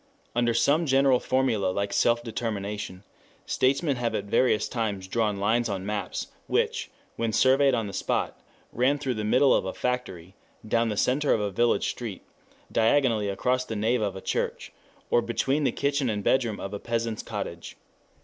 Under 0.35 0.55
some 0.55 0.87
general 0.87 1.19
formula 1.19 1.67
like 1.67 1.93
self 1.93 2.23
determination 2.23 3.03
statesmen 3.45 3.97
have 3.97 4.15
at 4.15 4.23
various 4.23 4.67
times 4.67 5.07
drawn 5.07 5.37
lines 5.37 5.69
on 5.69 5.85
maps, 5.85 6.25
which, 6.47 6.89
when 7.17 7.31
surveyed 7.31 7.75
on 7.75 7.85
the 7.85 7.93
spot, 7.93 8.41
ran 8.73 8.97
through 8.97 9.13
the 9.13 9.23
middle 9.23 9.53
of 9.53 9.63
a 9.63 9.75
factory, 9.75 10.33
down 10.67 10.89
the 10.89 10.97
center 10.97 11.33
of 11.35 11.39
a 11.39 11.51
village 11.51 11.87
street, 11.89 12.23
diagonally 12.71 13.29
across 13.29 13.63
the 13.63 13.75
nave 13.75 14.01
of 14.01 14.15
a 14.15 14.21
church, 14.21 14.73
or 15.11 15.21
between 15.21 15.65
the 15.65 15.71
kitchen 15.71 16.09
and 16.09 16.23
bedroom 16.23 16.59
of 16.59 16.73
a 16.73 16.79
peasant's 16.79 17.21
cottage. 17.21 17.77